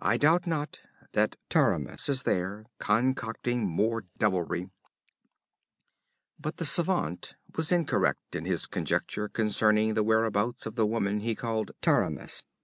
I 0.00 0.16
doubt 0.16 0.44
not 0.48 0.80
that 1.12 1.36
Taramis 1.50 2.08
is 2.08 2.24
there, 2.24 2.66
concocting 2.80 3.64
more 3.64 4.04
devilry.' 4.18 4.70
But 6.36 6.56
the 6.56 6.64
savant 6.64 7.36
was 7.54 7.70
incorrect 7.70 8.34
in 8.34 8.44
his 8.44 8.66
conjecture 8.66 9.28
concerning 9.28 9.94
the 9.94 10.02
whereabouts 10.02 10.66
of 10.66 10.74
the 10.74 10.84
woman 10.84 11.20
he 11.20 11.36
called 11.36 11.70
Taramis. 11.80 12.42